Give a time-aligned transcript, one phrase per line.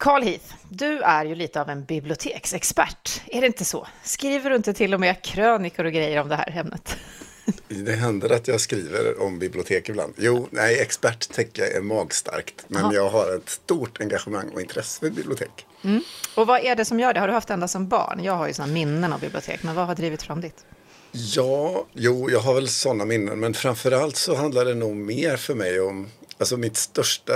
[0.00, 3.86] Carl Heath, du är ju lite av en biblioteksexpert, är det inte så?
[4.02, 6.96] Skriver du inte till och med krönikor och grejer om det här ämnet?
[7.68, 10.14] Det händer att jag skriver om bibliotek ibland.
[10.16, 12.64] Jo, nej, expert tänker jag är magstarkt.
[12.68, 12.94] Men Aha.
[12.94, 15.66] jag har ett stort engagemang och intresse för bibliotek.
[15.84, 16.02] Mm.
[16.34, 17.20] Och vad är det som gör det?
[17.20, 18.20] Har du haft ända som barn?
[18.24, 20.64] Jag har ju sådana minnen av bibliotek, men vad har drivit fram ditt?
[21.12, 23.40] Ja, jo, jag har väl sådana minnen.
[23.40, 26.08] Men framförallt så handlar det nog mer för mig om
[26.40, 27.32] Alltså mitt största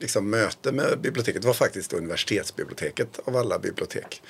[0.00, 4.22] liksom, möte med biblioteket var faktiskt universitetsbiblioteket av alla bibliotek.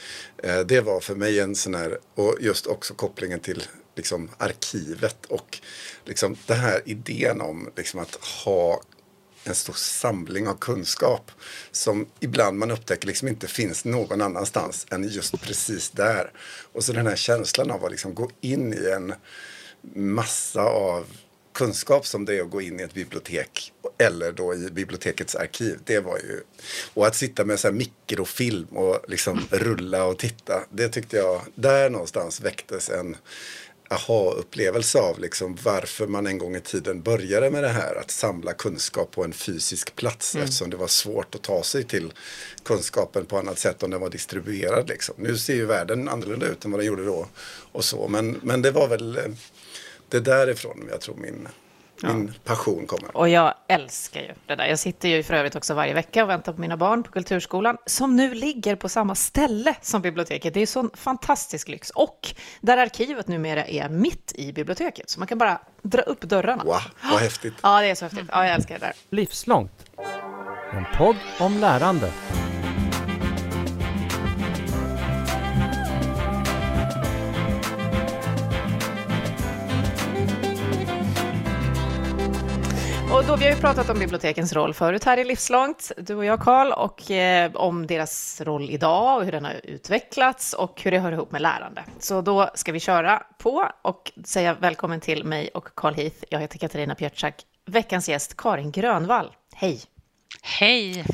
[0.42, 3.62] Eh, det var för mig en sån här, och just också kopplingen till
[3.97, 5.59] liksom, arkivet och
[6.05, 8.83] liksom, den här idén om liksom, att ha
[9.45, 11.30] en stor samling av kunskap
[11.70, 16.33] som ibland man upptäcker liksom inte finns någon annanstans än just precis där.
[16.73, 19.14] Och så den här känslan av att liksom gå in i en
[19.95, 21.06] massa av
[21.60, 25.78] kunskap som det är att gå in i ett bibliotek eller då i bibliotekets arkiv.
[25.84, 26.41] Det var ju,
[26.95, 30.64] och att sitta med så här mikrofilm och liksom rulla och titta.
[30.70, 33.16] Det tyckte jag, där någonstans väcktes en
[33.91, 38.53] aha-upplevelse av liksom varför man en gång i tiden började med det här att samla
[38.53, 40.44] kunskap på en fysisk plats mm.
[40.44, 42.12] eftersom det var svårt att ta sig till
[42.64, 44.88] kunskapen på annat sätt om den var distribuerad.
[44.88, 45.14] Liksom.
[45.19, 47.27] Nu ser ju världen annorlunda ut än vad den gjorde då
[47.72, 49.25] och så men, men det var väl eh,
[50.11, 51.48] det är därifrån jag tror min,
[52.03, 52.41] min ja.
[52.44, 53.16] passion kommer.
[53.16, 54.66] Och jag älskar ju det där.
[54.66, 57.77] Jag sitter ju för övrigt också varje vecka och väntar på mina barn på Kulturskolan,
[57.86, 60.55] som nu ligger på samma ställe som biblioteket.
[60.55, 61.91] Det är sån fantastisk lyx.
[61.91, 66.64] Och där arkivet numera är mitt i biblioteket, så man kan bara dra upp dörrarna.
[66.64, 67.55] Wow, vad häftigt.
[67.62, 68.27] Ja, det är så häftigt.
[68.33, 68.94] Ja, jag älskar det där.
[69.11, 69.72] Livslångt.
[70.72, 72.12] En podd om lärande.
[83.31, 86.41] Då, vi har ju pratat om bibliotekens roll förut här i Livslångt, du och jag
[86.41, 90.98] Karl, och eh, om deras roll idag och hur den har utvecklats och hur det
[90.98, 91.84] hör ihop med lärande.
[91.98, 96.16] Så då ska vi köra på och säga välkommen till mig och Carl Heath.
[96.28, 97.34] Jag heter Katarina Pietschak,
[97.66, 99.33] veckans gäst Karin Grönvall.
[99.54, 99.81] Hej!
[100.42, 101.04] Hej!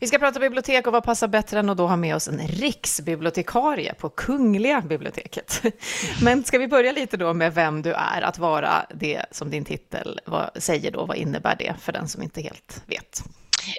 [0.00, 2.48] Vi ska prata bibliotek och vad passar bättre än att då ha med oss en
[2.48, 5.62] riksbibliotekarie på Kungliga biblioteket.
[6.22, 9.64] Men ska vi börja lite då med vem du är, att vara det som din
[9.64, 10.20] titel
[10.56, 13.22] säger då, vad innebär det för den som inte helt vet?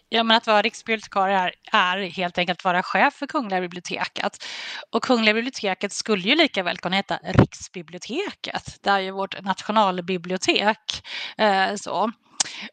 [0.10, 4.46] Ja, men att vara riksbibliotekarie är, är helt enkelt att vara chef för Kungliga biblioteket.
[4.90, 8.78] Och Kungliga biblioteket skulle ju lika väl kunna heta Riksbiblioteket.
[8.82, 11.04] Det är ju vårt nationalbibliotek.
[11.38, 12.12] Eh, så.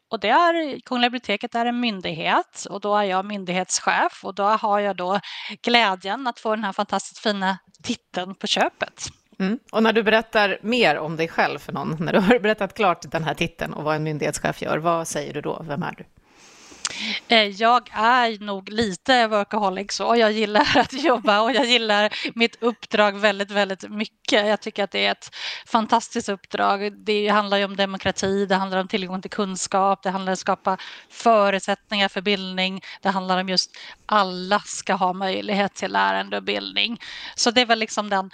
[0.09, 4.43] Och det är, Kungliga biblioteket är en myndighet och då är jag myndighetschef och då
[4.43, 5.19] har jag då
[5.61, 9.07] glädjen att få den här fantastiskt fina titeln på köpet.
[9.39, 9.59] Mm.
[9.71, 13.11] Och när du berättar mer om dig själv för någon, när du har berättat klart
[13.11, 15.63] den här titeln och vad en myndighetschef gör, vad säger du då?
[15.67, 16.05] Vem är du?
[17.27, 20.15] Eh, jag är nog lite workaholic så.
[20.15, 24.47] Jag gillar att jobba och jag gillar mitt uppdrag väldigt, väldigt mycket.
[24.47, 25.35] Jag tycker att det är ett
[25.65, 27.05] fantastiskt uppdrag.
[27.05, 30.39] Det handlar ju om demokrati, det handlar om tillgång till kunskap, det handlar om att
[30.39, 30.77] skapa
[31.09, 32.81] förutsättningar för bildning.
[33.01, 33.71] Det handlar om just
[34.05, 37.01] alla ska ha möjlighet till lärande och bildning.
[37.35, 38.31] Så det är väl liksom den,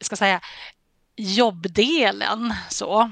[0.00, 0.40] ska säga,
[1.16, 3.10] jobbdelen så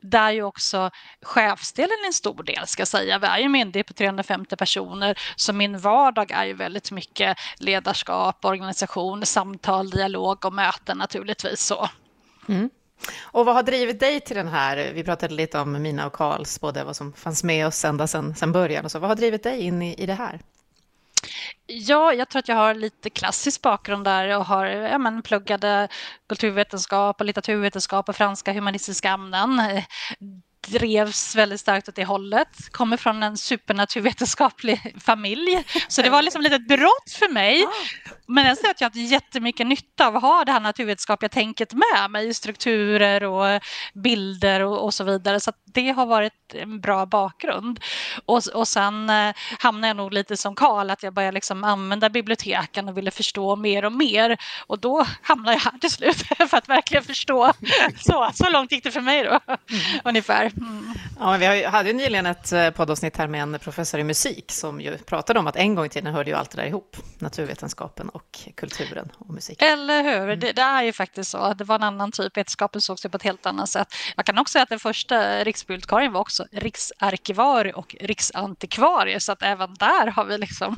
[0.00, 0.90] där ju också
[1.22, 3.18] chefsdelen är en stor del ska jag säga.
[3.18, 8.44] Vi är ju myndighet på 350 personer så min vardag är ju väldigt mycket ledarskap,
[8.44, 11.88] organisation, samtal, dialog och möten naturligtvis så.
[12.48, 12.70] Mm.
[13.22, 16.60] Och vad har drivit dig till den här, vi pratade lite om mina och Karls,
[16.60, 19.42] både vad som fanns med oss ända sedan, sedan början och så, vad har drivit
[19.42, 20.40] dig in i, i det här?
[21.66, 25.88] Ja, jag tror att jag har lite klassisk bakgrund där och har ja, men, pluggade
[26.28, 29.60] kulturvetenskap och litteraturvetenskap och franska humanistiska ämnen
[30.68, 32.48] drevs väldigt starkt åt det hållet.
[32.70, 35.64] Kommer från en supernaturvetenskaplig familj.
[35.88, 37.64] Så det var liksom lite ett brott för mig.
[37.64, 38.12] Ah.
[38.26, 41.28] Men jag ser att jag har haft jättemycket nytta av att ha det här naturvetenskapliga
[41.28, 42.34] tänket med mig.
[42.34, 43.62] Strukturer och
[43.94, 45.40] bilder och, och så vidare.
[45.40, 47.80] Så det har varit en bra bakgrund.
[48.24, 52.10] Och, och sen eh, hamnade jag nog lite som Karl, att jag började liksom använda
[52.10, 54.36] biblioteken och ville förstå mer och mer.
[54.66, 56.16] Och då hamnade jag här till slut
[56.48, 57.52] för att verkligen förstå.
[58.00, 60.00] Så, så långt gick det för mig då, mm.
[60.04, 60.51] ungefär.
[60.60, 60.94] Mm.
[61.18, 64.80] Ja, vi hade ju nyligen ett eh, poddavsnitt här med en professor i musik som
[64.80, 68.08] ju pratade om att en gång i tiden hörde ju allt det där ihop, naturvetenskapen
[68.08, 69.68] och kulturen och musiken.
[69.68, 70.40] Eller hur, mm.
[70.40, 71.54] det, det, är ju faktiskt så.
[71.54, 73.88] Det var en annan typ, vetenskapen såg på ett helt annat sätt.
[74.16, 79.42] Jag kan också säga att den första riksbibliotekarien var också riksarkivarie och riksantikvarie, så att
[79.42, 80.76] även där har vi liksom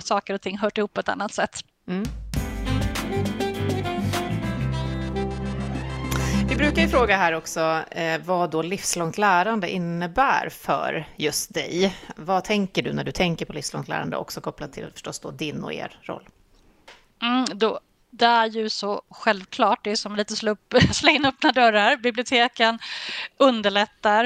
[0.00, 1.64] saker och ting hört ihop på ett annat sätt.
[1.88, 2.04] Mm.
[6.60, 11.96] Brukar ju fråga här också eh, vad då livslångt lärande innebär för just dig.
[12.16, 15.64] Vad tänker du när du tänker på livslångt lärande, också kopplat till förstås då din
[15.64, 16.28] och er roll?
[17.22, 17.80] Mm, då
[18.10, 21.96] det är ju så självklart, det är som lite slå, upp, slå in öppna dörrar.
[21.96, 22.78] Biblioteken
[23.36, 24.24] underlättar,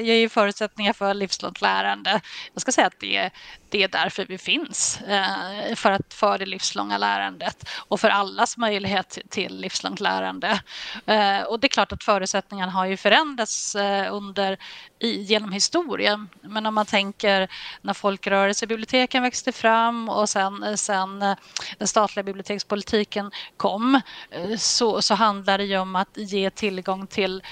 [0.00, 2.20] ger förutsättningar för livslångt lärande.
[2.52, 3.30] Jag ska säga att det,
[3.68, 8.56] det är därför vi finns, eh, för, att, för det livslånga lärandet och för allas
[8.56, 10.60] möjlighet till livslångt lärande.
[11.06, 14.58] Eh, och det är klart att förutsättningarna har ju förändrats eh, under
[14.98, 16.28] i, genom historien.
[16.40, 17.48] Men om man tänker
[17.80, 21.36] när folkrörelsebiblioteken växte fram och sen, sen eh,
[21.78, 24.00] den statliga bibliotekspolitiken kom
[24.30, 27.42] eh, så, så handlar det ju om att ge tillgång till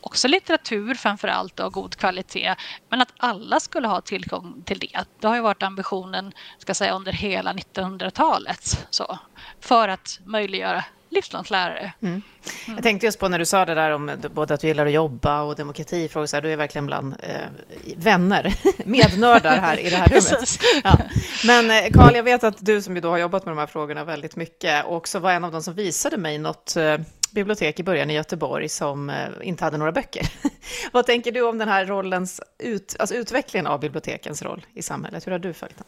[0.00, 2.54] också litteratur framför allt av god kvalitet,
[2.88, 5.04] men att alla skulle ha tillgång till det.
[5.20, 9.18] Det har ju varit ambitionen ska säga, under hela 1900-talet så,
[9.60, 11.92] för att möjliggöra livslångt lärare.
[12.02, 12.22] Mm.
[12.66, 14.92] Jag tänkte just på när du sa det där om både att du gillar att
[14.92, 18.54] jobba och demokratifrågor, så här, du är verkligen bland eh, vänner,
[18.84, 20.58] mednördar här i det här rummet.
[20.84, 20.98] Ja.
[21.46, 23.66] Men eh, Karl, jag vet att du som ju då har jobbat med de här
[23.66, 26.98] frågorna väldigt mycket och också var en av de som visade mig något eh,
[27.32, 30.28] bibliotek i början i Göteborg som eh, inte hade några böcker.
[30.92, 35.26] Vad tänker du om den här rollens ut, alltså utvecklingen av bibliotekens roll i samhället?
[35.26, 35.86] Hur har du följt den?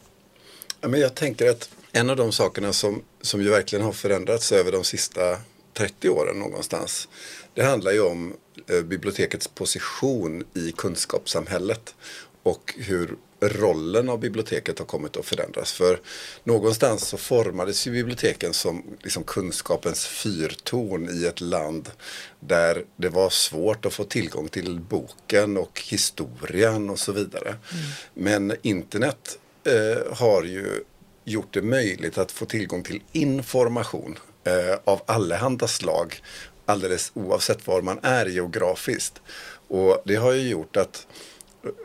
[0.87, 4.71] Men jag tänker att en av de sakerna som, som ju verkligen har förändrats över
[4.71, 5.37] de sista
[5.73, 7.07] 30 åren någonstans.
[7.53, 8.33] Det handlar ju om
[8.67, 11.95] eh, bibliotekets position i kunskapssamhället
[12.43, 15.71] och hur rollen av biblioteket har kommit att förändras.
[15.71, 15.99] För
[16.43, 21.91] någonstans så formades ju biblioteken som liksom kunskapens fyrtorn i ett land
[22.39, 27.49] där det var svårt att få tillgång till boken och historien och så vidare.
[27.49, 27.85] Mm.
[28.13, 30.83] Men internet eh, har ju
[31.23, 36.21] gjort det möjligt att få tillgång till information eh, av allehanda slag
[36.65, 39.21] alldeles oavsett var man är geografiskt.
[39.67, 41.07] Och det har ju gjort att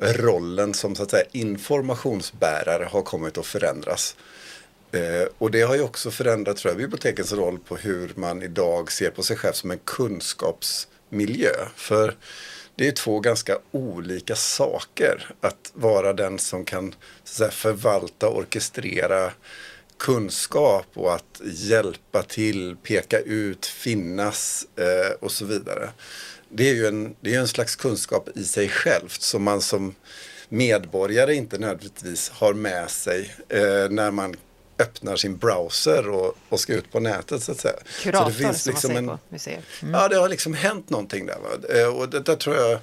[0.00, 4.16] rollen som så att säga, informationsbärare har kommit att förändras.
[4.92, 8.92] Eh, och det har ju också förändrat tror jag, bibliotekens roll på hur man idag
[8.92, 11.52] ser på sig själv som en kunskapsmiljö.
[11.76, 12.16] För
[12.80, 15.34] det är två ganska olika saker.
[15.40, 16.94] Att vara den som kan
[17.24, 19.32] så säga, förvalta och orkestrera
[19.98, 25.90] kunskap och att hjälpa till, peka ut, finnas eh, och så vidare
[26.48, 29.94] det är ju en, det är en slags kunskap i sig självt som man som
[30.48, 34.36] medborgare inte nödvändigtvis har med sig eh, när man
[34.80, 37.76] öppnar sin browser och, och ska ut på nätet så att säga.
[38.02, 39.60] Kurator så det finns som liksom man säger en, på museer.
[39.82, 39.94] Mm.
[39.94, 41.36] Ja, det har liksom hänt någonting där.
[41.36, 41.78] Va?
[41.78, 42.78] Eh, och det, där tror jag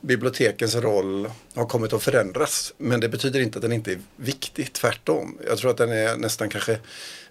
[0.00, 2.74] bibliotekens roll har kommit att förändras.
[2.78, 5.38] Men det betyder inte att den inte är viktig, tvärtom.
[5.46, 6.78] Jag tror att den är nästan kanske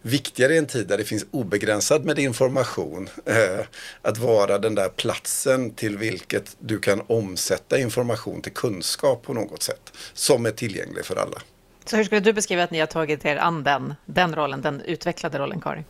[0.02, 3.10] viktigare i en tid där det finns obegränsad med information.
[3.26, 3.66] Eh,
[4.02, 9.64] att vara den där platsen till vilket du kan omsätta information till kunskap på något
[9.64, 9.94] sätt.
[10.14, 11.42] Som är tillgänglig för alla.
[11.86, 14.82] Så hur skulle du beskriva att ni har tagit er an den, den rollen, den
[14.82, 15.86] utvecklade rollen, Karin?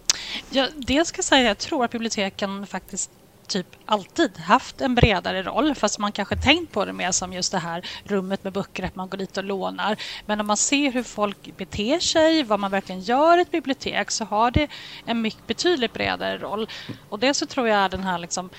[0.49, 3.11] Ja, dels ska jag säga, jag tror att biblioteken faktiskt
[3.47, 7.51] typ alltid haft en bredare roll fast man kanske tänkt på det mer som just
[7.51, 9.97] det här rummet med böcker, att man går dit och lånar.
[10.25, 14.11] Men om man ser hur folk beter sig, vad man verkligen gör i ett bibliotek
[14.11, 14.67] så har det
[15.05, 16.69] en mycket betydligt bredare roll.
[17.09, 18.49] Och det så tror jag är den här liksom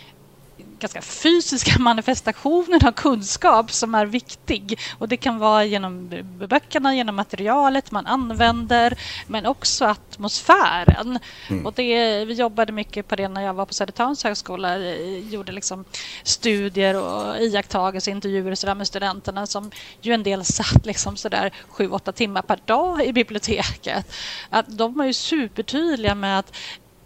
[0.79, 4.79] ganska fysiska manifestationen av kunskap som är viktig.
[4.99, 6.11] Och det kan vara genom
[6.49, 11.19] böckerna, genom materialet man använder, men också atmosfären.
[11.51, 11.67] Mm.
[11.67, 14.79] Och det, vi jobbade mycket på det när jag var på Södertörns högskola,
[15.31, 15.85] gjorde liksom
[16.23, 19.71] studier och iakttagelser, intervjuer så med studenterna som
[20.01, 24.15] ju en del satt liksom sådär sju, åtta timmar per dag i biblioteket.
[24.51, 26.57] Att de var ju supertydliga med att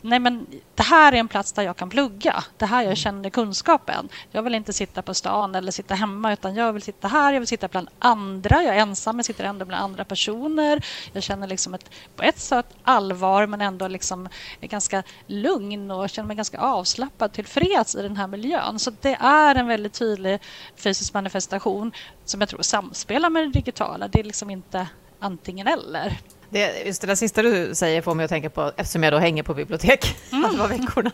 [0.00, 2.44] nej men det här är en plats där jag kan plugga.
[2.56, 4.08] Det här jag känner kunskapen.
[4.30, 7.32] Jag vill inte sitta på stan eller sitta hemma utan jag vill sitta här.
[7.32, 8.62] Jag vill sitta bland andra.
[8.62, 10.84] Jag är ensam men sitter ändå bland andra personer.
[11.12, 14.28] Jag känner liksom ett, på ett sätt allvar men ändå liksom
[14.60, 18.78] är ganska lugn och känner mig ganska avslappnad tillfreds i den här miljön.
[18.78, 20.40] Så det är en väldigt tydlig
[20.76, 21.92] fysisk manifestation
[22.24, 24.08] som jag tror samspelar med det digitala.
[24.08, 24.88] Det är liksom inte
[25.18, 26.18] antingen eller.
[26.50, 29.18] Det, just det där sista du säger får mig att tänka på, eftersom jag då
[29.18, 30.44] hänger på bibliotek mm.
[30.44, 31.10] alla veckorna,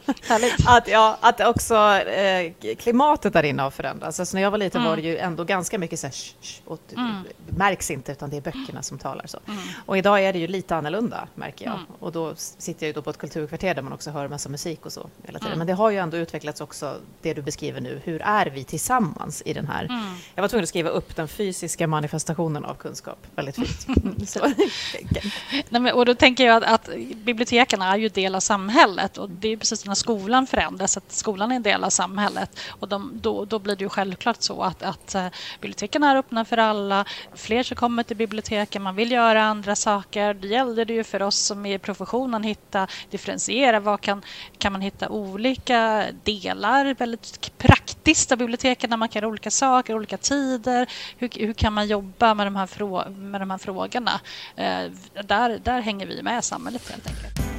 [0.67, 4.21] att, ja, att också eh, klimatet där inne har förändrats.
[4.21, 4.91] Alltså när jag var liten mm.
[4.91, 7.23] var det ju ändå ganska mycket så här, sh, sh, och, mm.
[7.49, 9.27] märks inte, utan det är böckerna som talar.
[9.27, 9.39] Så.
[9.47, 9.61] Mm.
[9.87, 11.75] Och idag är det ju lite annorlunda, märker jag.
[11.75, 11.87] Mm.
[11.99, 14.87] Och då sitter jag ju då på ett kulturkvarter där man också hör massa musik
[14.87, 15.53] och så hela tiden.
[15.53, 15.59] Mm.
[15.59, 19.43] Men det har ju ändå utvecklats också, det du beskriver nu, hur är vi tillsammans
[19.47, 19.89] i den här...
[20.35, 23.87] Jag var tvungen att skriva upp den fysiska manifestationen av kunskap, väldigt fint.
[25.69, 29.31] Nej, men, och då tänker jag att, att biblioteken är ju del av samhället och
[29.31, 33.11] det är precis när skolan förändras att skolan är en del av samhället och de,
[33.15, 35.27] då, då blir det ju självklart så att, att eh,
[35.61, 37.05] biblioteken är öppna för alla,
[37.35, 40.35] fler som kommer till biblioteken, man vill göra andra saker.
[40.35, 44.23] Det gäller det ju för oss som är i professionen hitta, differentiera, vad kan,
[44.59, 49.95] kan man hitta olika delar, väldigt praktiskt dista biblioteken när man kan göra olika saker,
[49.95, 50.91] olika tider.
[51.19, 54.21] Hur, hur kan man jobba med de här, frå med de här frågorna?
[54.57, 54.91] Eh,
[55.25, 57.55] där, där hänger vi med samhället helt enkelt.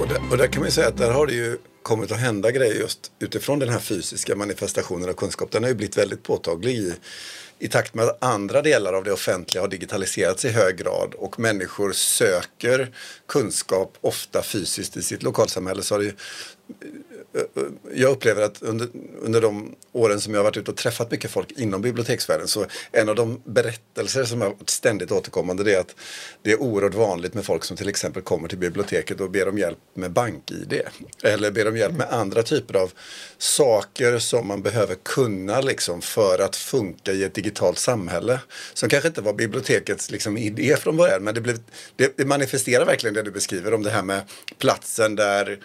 [0.00, 2.50] Och där, och där kan man säga att där har det ju kommit att hända
[2.50, 5.50] grejer just utifrån den här fysiska manifestationen av kunskap.
[5.50, 6.94] Den har ju blivit väldigt påtaglig i,
[7.58, 11.40] i takt med att andra delar av det offentliga har digitaliserats i hög grad och
[11.40, 12.94] människor söker
[13.28, 16.14] kunskap ofta fysiskt i sitt lokalsamhälle så har det ju
[17.94, 18.88] jag upplever att under,
[19.20, 22.66] under de åren som jag har varit ute och träffat mycket folk inom biblioteksvärlden så
[22.92, 25.94] en av de berättelser som är ständigt återkommande är att
[26.42, 29.58] det är oerhört vanligt med folk som till exempel kommer till biblioteket och ber om
[29.58, 30.80] hjälp med bank-id.
[31.22, 32.92] Eller ber om hjälp med andra typer av
[33.38, 38.40] saker som man behöver kunna liksom för att funka i ett digitalt samhälle.
[38.74, 41.58] Som kanske inte var bibliotekets liksom idé från början men det, blev,
[41.96, 44.22] det, det manifesterar verkligen det du beskriver om det här med
[44.58, 45.58] platsen där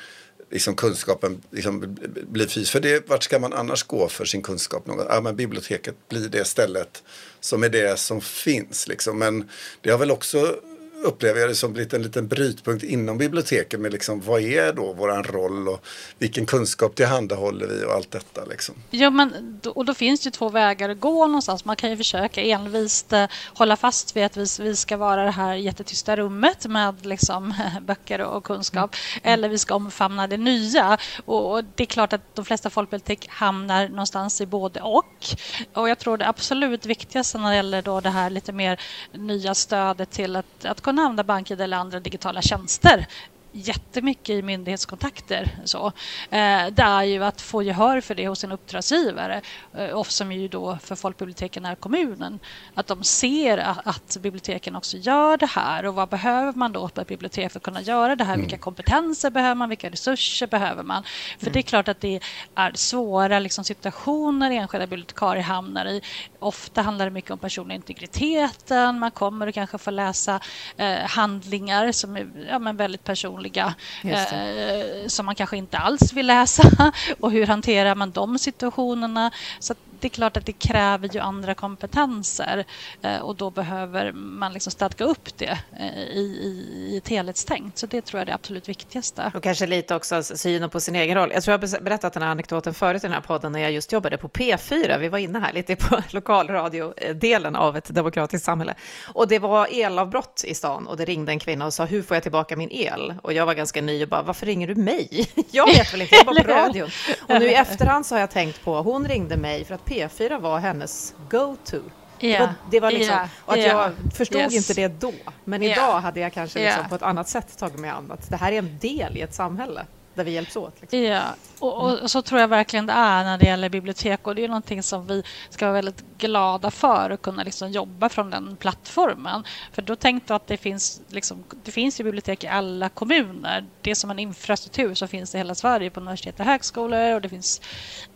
[0.56, 1.98] liksom kunskapen liksom
[2.30, 2.70] blir fys.
[2.70, 4.88] För det, vart ska man annars gå för sin kunskap?
[4.88, 5.06] Någon?
[5.10, 7.04] Ja, men biblioteket blir det stället
[7.40, 8.88] som är det som finns.
[8.88, 9.20] Liksom.
[9.20, 9.50] Men
[9.82, 10.60] det har väl också
[11.06, 14.94] upplever jag det som blivit en liten brytpunkt inom biblioteken med liksom, vad är då
[14.94, 15.86] våran roll och
[16.20, 18.46] vilken kunskap tillhandahåller vi och allt detta.
[18.46, 18.76] Liksom.
[18.90, 21.66] Ja, men, och då finns det två vägar att gå någonstans.
[21.66, 25.32] Man kan ju försöka envist eh, hålla fast vid att vi, vi ska vara det
[25.32, 28.96] här jättetysta rummet med liksom, böcker och kunskap.
[29.24, 29.34] Mm.
[29.34, 30.98] Eller vi ska omfamna det nya.
[31.26, 35.26] Och, och, det är klart att de flesta folkbibliotek hamnar någonstans i både och.
[35.74, 38.80] Och jag tror det absolut viktigaste när det gäller då det här lite mer
[39.12, 43.08] nya stödet till att, att kunna använda BankID eller andra digitala tjänster
[43.56, 45.58] jättemycket i myndighetskontakter.
[45.64, 45.88] Så.
[46.30, 49.42] Eh, det är ju att få gehör för det hos en uppdragsgivare,
[49.74, 52.40] eh, och som ju då för folkbiblioteken är kommunen.
[52.74, 57.02] Att de ser att, biblioteken också gör det här och vad behöver man då på
[57.02, 58.34] ett bibliotek för att kunna göra det här?
[58.34, 58.46] Mm.
[58.46, 59.70] Vilka kompetenser behöver man?
[59.70, 61.04] Vilka resurser behöver man?
[61.40, 61.54] För mm.
[61.54, 62.20] det är klart att det
[62.56, 66.02] är svåra liksom, situationer enskilda bibliotekarier hamnar i.
[66.40, 69.00] Ofta handlar det mycket om personlig integriteten.
[69.00, 70.40] Man kommer och kanske får läsa
[70.78, 73.74] eh, handlingar som är ja, men väldigt personliga roliga
[74.04, 76.92] eh, som man kanske inte alls vill läsa.
[77.20, 79.32] Och hur hanterar man de situationerna?
[79.60, 82.66] Så det är klart att det kräver ju andra kompetenser
[83.02, 87.78] eh, och då behöver man liksom stadga upp det eh, i, i, i ett helhetstänk.
[87.78, 89.32] Så det tror jag är det absolut viktigaste.
[89.36, 91.32] Och kanske lite också synen på sin egen roll.
[91.34, 93.72] Jag tror jag har berättat den här anekdoten förut i den här podden när jag
[93.72, 94.98] just jobbade på P4.
[95.00, 98.76] Vi var inne här lite på lokalradiodelen av ett demokratiskt samhälle.
[99.14, 102.16] Och det var elavbrott i stan och det ringde en kvinna och sa hur får
[102.16, 103.14] jag tillbaka min el?
[103.22, 105.28] Och jag var ganska ny och bara varför ringer du mig?
[105.52, 106.90] Jag vet väl inte, jag jobbar på radion.
[107.28, 110.40] Och nu i efterhand så har jag tänkt på, hon ringde mig för att P4
[110.40, 111.78] var hennes go-to.
[112.20, 112.40] Yeah.
[112.40, 113.30] Det var, det var liksom, yeah.
[113.46, 113.70] att yeah.
[113.70, 114.54] jag förstod yes.
[114.54, 115.14] inte det då.
[115.44, 118.36] Men idag hade jag kanske liksom på ett annat sätt tagit mig an att det
[118.36, 120.82] här är en del i ett samhälle där vi hjälps åt.
[120.82, 121.00] Liksom.
[121.00, 124.44] Ja, och, och, så tror jag verkligen det är när det gäller bibliotek och det
[124.44, 128.56] är någonting som vi ska vara väldigt glada för att kunna liksom jobba från den
[128.56, 129.44] plattformen.
[129.72, 133.66] För då tänkte jag att det finns, liksom, det finns ju bibliotek i alla kommuner.
[133.82, 137.22] Det är som en infrastruktur som finns i hela Sverige på universitet och högskolor och
[137.22, 137.62] det finns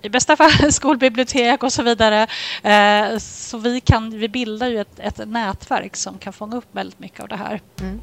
[0.01, 2.27] i bästa fall skolbibliotek och så vidare.
[2.63, 6.99] Eh, så vi, kan, vi bildar ju ett, ett nätverk som kan fånga upp väldigt
[6.99, 7.61] mycket av det här.
[7.79, 8.01] Mm.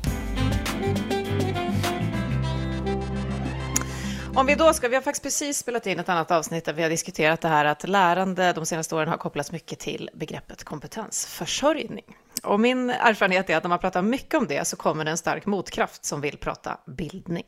[4.37, 6.83] Om vi då ska, vi har faktiskt precis spelat in ett annat avsnitt där vi
[6.83, 12.05] har diskuterat det här att lärande de senaste åren har kopplats mycket till begreppet kompetensförsörjning.
[12.43, 15.19] Och min erfarenhet är att när man pratar mycket om det så kommer det en
[15.19, 17.45] stark motkraft som vill prata bildning.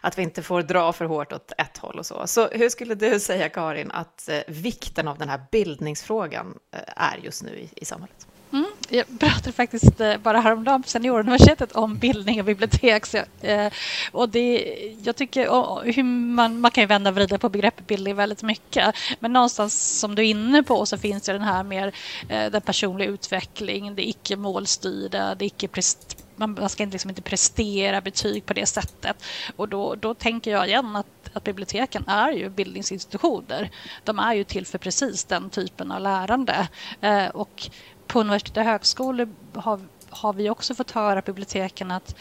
[0.00, 2.26] Att vi inte får dra för hårt åt ett håll och så.
[2.26, 7.16] Så hur skulle du säga, Karin, att eh, vikten av den här bildningsfrågan eh, är
[7.22, 8.26] just nu i, i samhället?
[8.94, 13.06] Jag pratade faktiskt eh, bara häromdagen på Senioruniversitetet om bildning och bibliotek.
[13.06, 13.72] Så, eh,
[14.12, 17.86] och det, jag tycker, och hur man, man kan ju vända och vrida på begreppet
[17.86, 18.94] bildning väldigt mycket.
[19.20, 21.94] Men någonstans som du är inne på så finns det den här mer
[22.28, 25.68] eh, den personliga utveckling, det icke målstyrda, det icke
[26.36, 29.24] man ska liksom inte prestera betyg på det sättet.
[29.56, 33.70] Och då, då tänker jag igen att, att biblioteken är ju bildningsinstitutioner.
[34.04, 36.68] De är ju till för precis den typen av lärande.
[37.00, 37.70] Eh, och
[38.12, 42.16] på universitet och högskolor har, har vi också fått höra på biblioteken att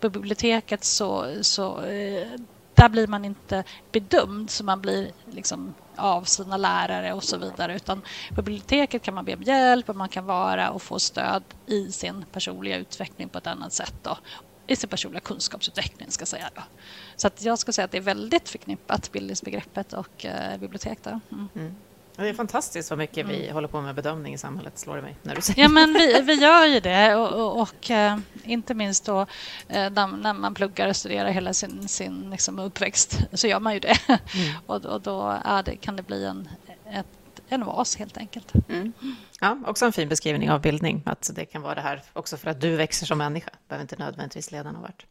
[0.00, 2.28] på biblioteket så, så eh,
[2.74, 7.76] där blir man inte bedömd så man blir liksom av sina lärare och så vidare.
[7.76, 8.02] Utan
[8.34, 11.92] på biblioteket kan man be om hjälp och man kan vara och få stöd i
[11.92, 13.94] sin personliga utveckling på ett annat sätt.
[14.02, 14.18] Då
[14.66, 16.10] i sin personliga kunskapsutveckling.
[16.10, 16.62] Ska säga då.
[17.16, 20.98] Så att jag skulle säga att det är väldigt förknippat, bildningsbegreppet och eh, bibliotek.
[21.06, 21.48] Mm.
[21.54, 21.74] Mm.
[22.16, 23.54] Det är fantastiskt vad mycket vi mm.
[23.54, 26.20] håller på med bedömning i samhället, slår det mig när du säger Ja, men vi,
[26.20, 29.20] vi gör ju det och, och, och äh, inte minst då
[29.68, 33.80] äh, när man pluggar och studerar hela sin, sin liksom, uppväxt så gör man ju
[33.80, 33.98] det.
[34.08, 34.18] Mm.
[34.66, 36.48] och, och då det, kan det bli en,
[36.90, 37.06] ett,
[37.48, 38.52] en vas helt enkelt.
[38.68, 38.92] Mm.
[39.40, 42.50] Ja, också en fin beskrivning av bildning, att det kan vara det här också för
[42.50, 45.06] att du växer som människa, behöver inte nödvändigtvis ledaren ha varit.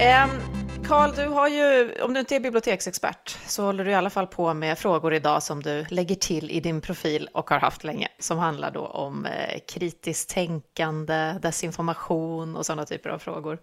[0.00, 0.59] Um,
[0.90, 4.26] Karl, du har ju, om du inte är biblioteksexpert, så håller du i alla fall
[4.26, 8.08] på med frågor idag som du lägger till i din profil och har haft länge,
[8.18, 13.58] som handlar då om eh, kritiskt tänkande, desinformation och sådana typer av frågor.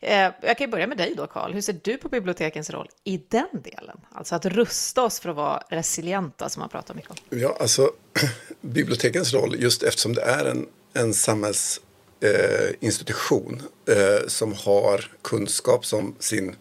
[0.00, 1.52] Eh, jag kan ju börja med dig då, Karl.
[1.52, 4.00] Hur ser du på bibliotekens roll i den delen?
[4.12, 7.16] Alltså att rusta oss för att vara resilienta, som man pratar mycket om.
[7.28, 7.90] Ja, alltså
[8.60, 11.80] bibliotekens roll, just eftersom det är en, en samhälls
[12.24, 16.56] Eh, institution eh, som har kunskap som sin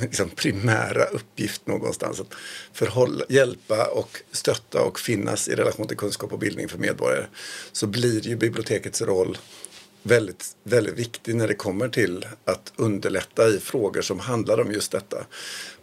[0.00, 2.20] liksom, primära uppgift någonstans.
[2.20, 2.34] Att
[2.72, 7.26] förhålla, hjälpa och stötta och finnas i relation till kunskap och bildning för medborgare.
[7.72, 9.38] Så blir ju bibliotekets roll
[10.02, 14.92] väldigt, väldigt viktig när det kommer till att underlätta i frågor som handlar om just
[14.92, 15.26] detta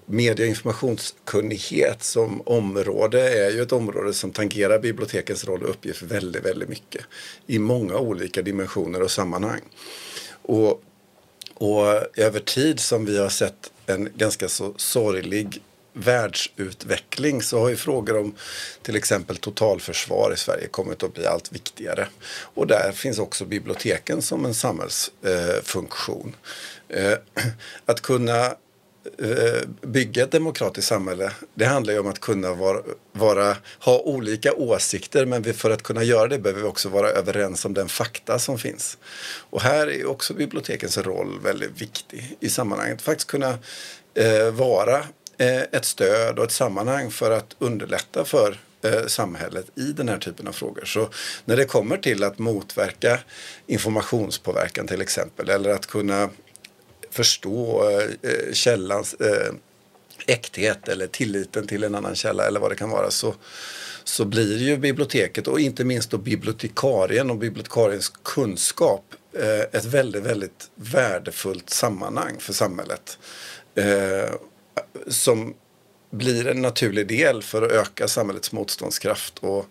[0.05, 6.01] media och informationskunnighet som område är ju ett område som tangerar bibliotekens roll och uppgift
[6.01, 7.05] väldigt, väldigt mycket
[7.47, 9.61] i många olika dimensioner och sammanhang.
[10.41, 10.83] Och,
[11.53, 15.61] och över tid som vi har sett en ganska så sorglig
[15.93, 18.35] världsutveckling så har ju frågor om
[18.81, 22.07] till exempel totalförsvar i Sverige kommit att bli allt viktigare.
[22.53, 26.35] Och där finns också biblioteken som en samhällsfunktion.
[26.89, 27.13] Eh,
[27.85, 28.55] att kunna
[29.19, 32.81] Eh, bygga ett demokratiskt samhälle, det handlar ju om att kunna vara,
[33.11, 37.65] vara, ha olika åsikter men för att kunna göra det behöver vi också vara överens
[37.65, 38.97] om den fakta som finns.
[39.49, 43.01] Och här är också bibliotekens roll väldigt viktig i sammanhanget.
[43.01, 43.57] Faktiskt kunna
[44.13, 44.97] eh, vara
[45.37, 50.17] eh, ett stöd och ett sammanhang för att underlätta för eh, samhället i den här
[50.17, 50.85] typen av frågor.
[50.85, 51.09] Så
[51.45, 53.19] när det kommer till att motverka
[53.67, 56.29] informationspåverkan till exempel eller att kunna
[57.15, 59.53] förstå eh, eh, källans eh,
[60.27, 63.35] äkthet eller tilliten till en annan källa eller vad det kan vara så,
[64.03, 70.23] så blir ju biblioteket och inte minst då bibliotekarien och bibliotekariens kunskap eh, ett väldigt,
[70.23, 73.17] väldigt värdefullt sammanhang för samhället.
[73.75, 74.33] Eh,
[75.07, 75.53] som
[76.09, 79.65] blir en naturlig del för att öka samhällets motståndskraft och,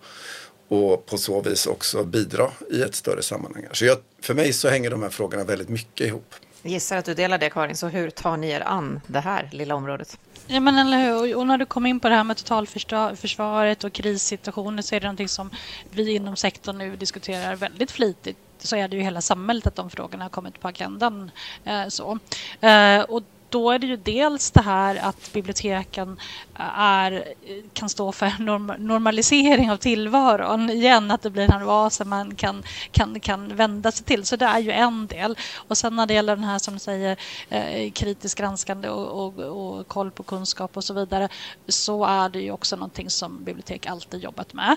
[0.68, 3.66] och på så vis också bidra i ett större sammanhang.
[3.72, 6.34] Så jag, för mig så hänger de här frågorna väldigt mycket ihop.
[6.64, 9.48] Jag gissar att du delar det Karin, så hur tar ni er an det här
[9.52, 10.18] lilla området?
[10.46, 11.36] Ja, men eller hur?
[11.36, 15.06] Och när du kom in på det här med totalförsvaret och krissituationer så är det
[15.06, 15.50] någonting som
[15.90, 19.90] vi inom sektorn nu diskuterar väldigt flitigt så är det ju hela samhället att de
[19.90, 21.30] frågorna har kommit på agendan.
[21.64, 22.18] Eh, så.
[22.60, 23.22] Eh, och
[23.54, 26.18] då är det ju dels det här att biblioteken
[26.58, 30.70] eh, är, eh, kan stå för norm, normalisering av tillvaron.
[30.70, 34.24] Igen, att det blir en oas man kan, kan, kan vända sig till.
[34.24, 35.38] Så det är ju en del.
[35.68, 37.16] Och sen när det gäller den här som säger
[37.48, 41.28] eh, kritiskt granskande och, och, och koll på kunskap och så vidare
[41.68, 44.76] så är det ju också någonting som bibliotek alltid jobbat med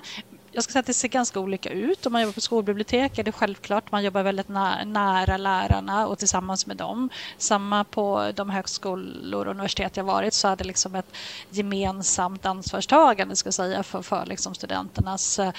[0.58, 2.06] jag ska säga att det ser ganska olika ut.
[2.06, 6.66] Om man jobbar på skolbibliotek är det självklart man jobbar väldigt nära lärarna och tillsammans
[6.66, 7.10] med dem.
[7.38, 11.16] Samma på de högskolor och universitet jag varit så är det liksom ett
[11.50, 15.54] gemensamt ansvarstagande ska säga, för, för liksom studenternas eh,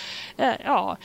[0.65, 0.97] ja,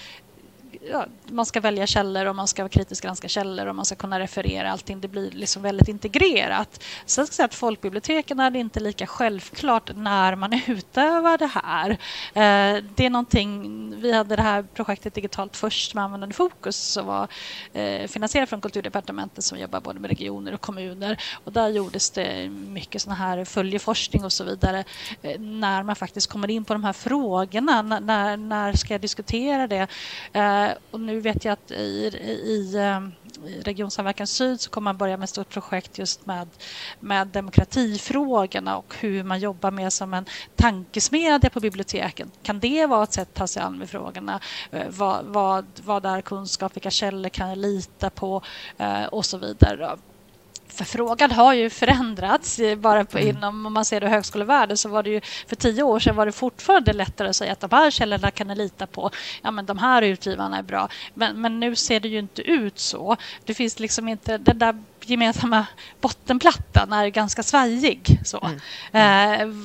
[0.81, 4.19] ja, man ska välja källor och man ska kritiskt granska källor och man ska kunna
[4.19, 5.01] referera allting.
[5.01, 6.83] Det blir liksom väldigt integrerat.
[7.05, 11.49] Sen ska jag säga att folkbiblioteken är det inte lika självklart när man utövar det
[11.53, 11.89] här.
[12.33, 17.05] Eh, det är någonting, vi hade det här projektet Digitalt först med användande fokus som
[17.05, 17.27] var
[17.73, 22.49] eh, finansierat från Kulturdepartementet som jobbar både med regioner och kommuner och där gjordes det
[22.49, 24.83] mycket sån här följeforskning och så vidare
[25.21, 27.81] eh, när man faktiskt kommer in på de här frågorna.
[27.81, 29.88] När, när ska jag diskutera det?
[30.33, 32.08] Eh, och nu vet jag att i,
[32.45, 33.12] i, ehm,
[33.45, 36.47] i Regionsamverkan Syd så kommer man börja med ett stort projekt just med,
[36.99, 42.32] med demokratifrågorna och hur man jobbar med som en tankesmedja på biblioteken.
[42.43, 44.39] Kan det vara ett sätt att ta sig an med frågorna?
[44.71, 46.76] Eh, vad, vad, vad är kunskap?
[46.76, 48.41] Vilka källor kan jag lita på?
[48.78, 49.97] Eh, och så vidare
[50.73, 52.59] förfrågan har ju förändrats.
[52.77, 53.38] Bara på, mm.
[53.38, 56.25] inom, om man ser det högskolevärlden så var det ju för tio år sedan var
[56.25, 59.09] det fortfarande lättare att säga att de här källorna kan ni lita på.
[59.41, 60.89] Ja, men de här utgivarna är bra.
[61.13, 63.17] Men, men nu ser det ju inte ut så.
[63.45, 65.66] Det finns liksom inte den där gemensamma
[66.02, 68.20] bottenplattan är ganska svajig.
[68.24, 68.50] Så.
[68.92, 69.42] Mm.
[69.42, 69.56] Eh,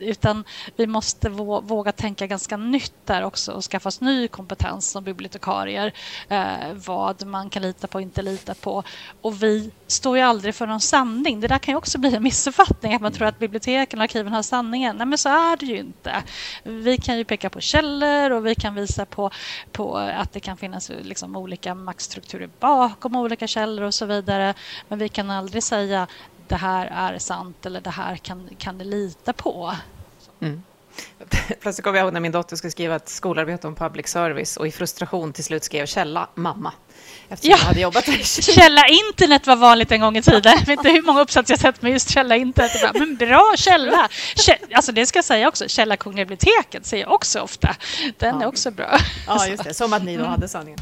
[0.00, 0.44] utan
[0.76, 5.92] vi måste våga tänka ganska nytt där också och skaffa oss ny kompetens som bibliotekarier.
[6.28, 8.82] Eh, vad man kan lita på och inte lita på.
[9.20, 11.40] Och vi står ju aldrig för någon sanning.
[11.40, 14.32] Det där kan ju också bli en missuppfattning, att man tror att biblioteken och arkiven
[14.32, 14.96] har sanningen.
[14.96, 16.22] Nej, men så är det ju inte.
[16.62, 19.30] Vi kan ju peka på källor och vi kan visa på,
[19.72, 24.54] på att det kan finnas liksom olika maktstrukturer bakom olika källor och så vidare.
[24.88, 26.06] Men vi kan aldrig säga
[26.48, 29.74] det här är sant eller det här kan, kan ni lita på.
[30.40, 30.62] Mm.
[31.60, 34.66] Plötsligt kom jag ihåg när min dotter skulle skriva ett skolarbete om public service och
[34.66, 36.72] i frustration till slut skrev källa mamma.
[37.28, 37.56] Eftersom ja.
[37.56, 38.42] jag hade jobbat där.
[38.52, 40.52] Källa internet var vanligt en gång i tiden.
[40.58, 42.72] Jag vet inte hur många uppsatser jag sett med just källa internet.
[42.82, 44.08] Bara, men bra källa!
[44.72, 47.76] Alltså det ska jag säga också, källa kognibiblioteket säger jag också ofta.
[48.18, 48.42] Den ja.
[48.42, 48.98] är också bra.
[49.26, 49.74] Ja, just det.
[49.74, 50.30] Som att ni då mm.
[50.30, 50.80] hade sanningen.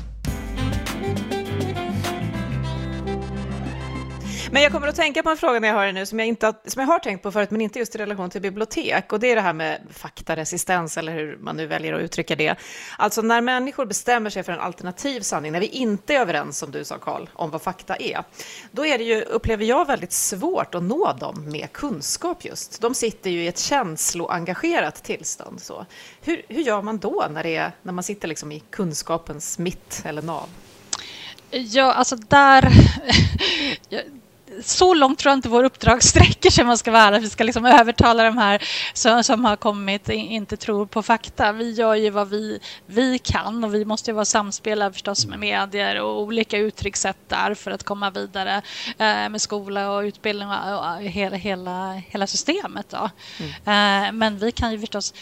[4.50, 6.28] Men jag kommer att tänka på en fråga när jag hör det nu som jag,
[6.28, 9.12] inte har, som jag har tänkt på förut, men inte just i relation till bibliotek.
[9.12, 12.56] Och det är det här med faktaresistens, eller hur man nu väljer att uttrycka det.
[12.98, 16.70] Alltså när människor bestämmer sig för en alternativ sanning, när vi inte är överens, som
[16.70, 18.24] du sa Karl, om vad fakta är,
[18.70, 22.80] då är det ju, upplever jag, väldigt svårt att nå dem med kunskap just.
[22.80, 25.60] De sitter ju i ett känsloengagerat tillstånd.
[25.60, 25.86] Så.
[26.22, 30.02] Hur, hur gör man då när, det är, när man sitter liksom i kunskapens mitt
[30.04, 30.48] eller nav?
[31.50, 32.72] Ja, alltså där...
[34.62, 37.64] så långt tror jag inte vår uppdrag sträcker sig, man ska vara Vi ska liksom
[37.64, 41.52] övertala de här som, som har kommit inte tror på fakta.
[41.52, 45.38] Vi gör ju vad vi, vi kan och vi måste ju vara samspelade förstås med
[45.38, 48.62] medier och olika uttryckssätt där för att komma vidare
[48.98, 52.88] eh, med skola och utbildning och, och hela, hela, hela systemet.
[52.88, 53.10] Då.
[53.38, 54.06] Mm.
[54.06, 55.14] Eh, men vi kan ju förstås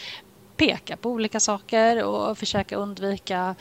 [0.57, 3.55] peka på olika saker och försöka undvika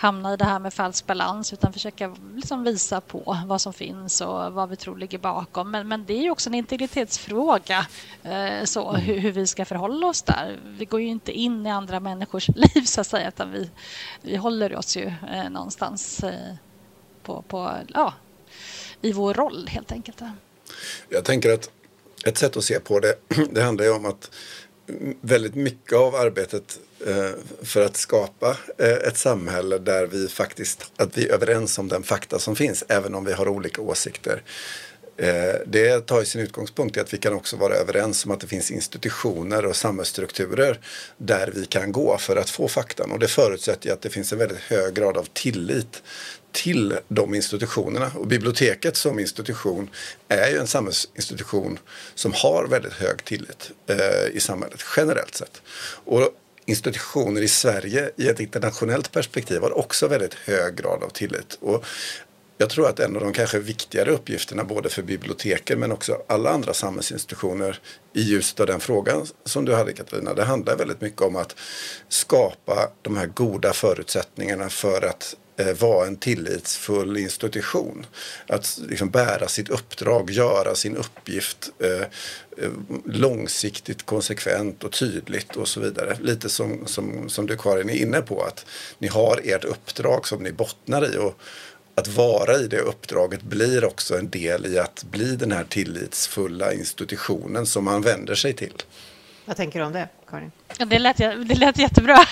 [0.00, 4.20] hamna i det här med falsk balans utan försöka liksom visa på vad som finns
[4.20, 5.70] och vad vi tror ligger bakom.
[5.70, 7.86] Men, men det är ju också en integritetsfråga
[8.22, 9.00] eh, så, mm.
[9.00, 10.58] hur, hur, vi ska förhålla oss där.
[10.78, 13.70] Vi går ju inte in i andra människors liv så att säga utan vi,
[14.22, 16.54] vi håller oss ju eh, någonstans eh,
[17.22, 18.14] på, på, ja,
[19.00, 20.20] i vår roll helt enkelt.
[21.08, 21.70] Jag tänker att
[22.24, 23.14] ett sätt att se på det,
[23.50, 24.30] det handlar ju om att
[25.20, 27.30] väldigt mycket av arbetet Eh,
[27.62, 32.02] för att skapa eh, ett samhälle där vi faktiskt att vi är överens om den
[32.02, 34.42] fakta som finns, även om vi har olika åsikter.
[35.16, 38.46] Eh, det tar sin utgångspunkt i att vi kan också vara överens om att det
[38.46, 40.80] finns institutioner och samhällsstrukturer
[41.16, 43.12] där vi kan gå för att få faktan.
[43.12, 46.02] Och det förutsätter att det finns en väldigt hög grad av tillit
[46.52, 48.12] till de institutionerna.
[48.16, 49.90] Och biblioteket som institution
[50.28, 51.78] är ju en samhällsinstitution
[52.14, 55.62] som har väldigt hög tillit eh, i samhället generellt sett.
[56.04, 56.30] Och
[56.70, 61.58] institutioner i Sverige i ett internationellt perspektiv har också väldigt hög grad av tillit.
[61.60, 61.84] Och
[62.58, 66.50] jag tror att en av de kanske viktigare uppgifterna både för biblioteken men också alla
[66.50, 67.78] andra samhällsinstitutioner
[68.14, 71.56] i ljuset av den frågan som du hade Katarina, det handlar väldigt mycket om att
[72.08, 78.06] skapa de här goda förutsättningarna för att Eh, vara en tillitsfull institution.
[78.46, 82.00] Att liksom bära sitt uppdrag, göra sin uppgift eh,
[82.64, 82.70] eh,
[83.04, 86.16] långsiktigt, konsekvent och tydligt och så vidare.
[86.20, 88.66] Lite som, som, som du Karin är inne på, att
[88.98, 91.18] ni har ert uppdrag som ni bottnar i.
[91.18, 91.40] Och,
[91.94, 96.72] att vara i det uppdraget blir också en del i att bli den här tillitsfulla
[96.72, 98.74] institutionen som man vänder sig till.
[99.44, 100.52] Vad tänker du om det, Karin?
[100.78, 102.14] Ja, det, lät, det lät jättebra.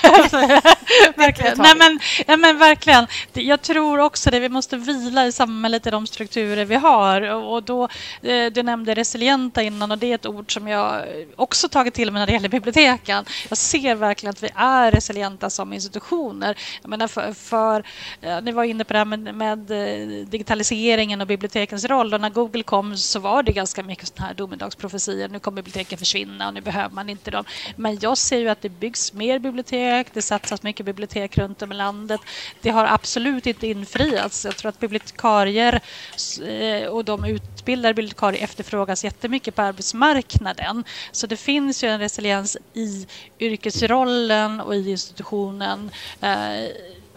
[1.17, 1.59] verkligen.
[1.59, 3.07] Nej, men, ja, men verkligen.
[3.33, 4.41] Jag tror också det.
[4.41, 7.23] Vi måste vila i samhället i de strukturer vi har.
[7.23, 7.89] Och då,
[8.23, 11.05] eh, du nämnde resilienta innan och det är ett ord som jag
[11.37, 13.25] också tagit till mig när det gäller biblioteken.
[13.49, 16.59] Jag ser verkligen att vi är resilienta som institutioner.
[16.83, 17.85] Jag menar för, för
[18.41, 22.15] ni var inne på det här med, med, eh, digitaliseringen och bibliotekens roll.
[22.15, 25.29] Och när Google kom så var det ganska mycket sådana här domedagsprofetier.
[25.29, 27.45] Nu kommer biblioteken försvinna och nu behöver man inte dem.
[27.77, 31.73] Men jag ser ju att det byggs mer bibliotek, det satsas mycket bibliotek runt om
[31.73, 32.21] i landet.
[32.61, 34.45] Det har absolut inte infriats.
[34.45, 35.81] Jag tror att bibliotekarier
[36.49, 40.85] eh, och de utbildade bibliotekarier efterfrågas jättemycket på arbetsmarknaden.
[41.13, 43.07] Så det finns ju en resiliens i
[43.39, 46.65] yrkesrollen och i institutionen eh,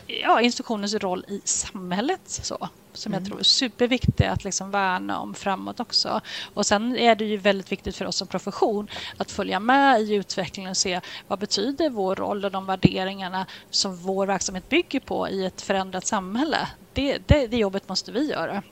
[0.07, 2.21] ja, institutionens roll i samhället.
[2.25, 3.23] Så, som mm.
[3.23, 6.21] jag tror är superviktig att liksom värna om framåt också.
[6.53, 10.13] Och sen är det ju väldigt viktigt för oss som profession att följa med i
[10.13, 15.29] utvecklingen och se vad betyder vår roll och de värderingarna som vår verksamhet bygger på
[15.29, 16.67] i ett förändrat samhälle.
[16.93, 18.63] Det, det, det jobbet måste vi göra.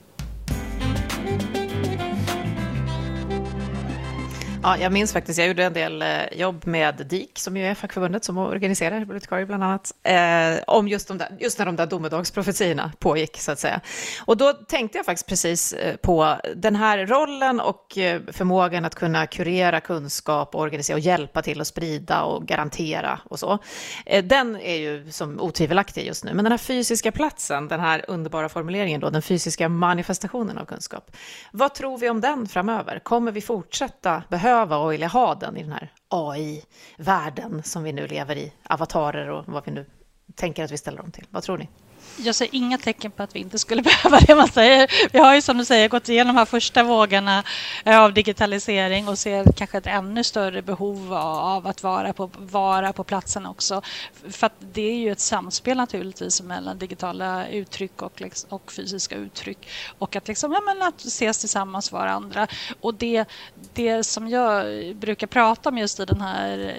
[4.62, 7.74] Ja, jag minns faktiskt, jag gjorde en del eh, jobb med DIK, som ju är
[7.74, 11.86] fackförbundet som organiserar bibliotekarier bland annat, eh, om just, de där, just när de där
[11.86, 13.80] domedagsprofetiorna pågick, så att säga.
[14.24, 18.94] Och då tänkte jag faktiskt precis eh, på den här rollen och eh, förmågan att
[18.94, 23.58] kunna kurera kunskap, och organisera och hjälpa till att sprida och garantera och så.
[24.06, 28.04] Eh, den är ju som otvivelaktig just nu, men den här fysiska platsen, den här
[28.08, 31.16] underbara formuleringen då, den fysiska manifestationen av kunskap.
[31.52, 32.98] Vad tror vi om den framöver?
[32.98, 38.06] Kommer vi fortsätta behöva och vilja ha den i den här AI-världen som vi nu
[38.06, 39.86] lever i, avatarer och vad vi nu
[40.34, 41.26] tänker att vi ställer dem till?
[41.30, 41.68] Vad tror ni?
[42.26, 44.34] Jag ser inga tecken på att vi inte skulle behöva det.
[44.34, 45.08] Man säger.
[45.12, 47.44] Vi har ju som du säger gått igenom de här första vågorna
[47.84, 52.92] eh, av digitalisering och ser kanske ett ännu större behov av att vara på, vara
[52.92, 53.82] på platsen också.
[54.30, 59.16] För att det är ju ett samspel naturligtvis mellan digitala uttryck och, liksom, och fysiska
[59.16, 59.68] uttryck.
[59.98, 62.46] Och att, liksom, ja, men att ses tillsammans varandra.
[62.80, 63.24] Och det,
[63.74, 66.76] det som jag brukar prata om just i den här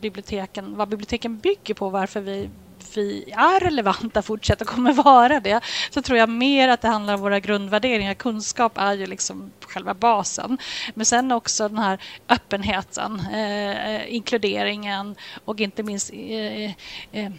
[0.00, 2.50] biblioteken, vad biblioteken bygger på, varför vi
[2.96, 7.20] vi är relevanta, fortsätter kommer vara det, så tror jag mer att det handlar om
[7.20, 8.14] våra grundvärderingar.
[8.14, 10.58] Kunskap är ju liksom själva basen.
[10.94, 16.64] Men sen också den här öppenheten, eh, inkluderingen och inte minst eh,
[17.12, 17.32] eh,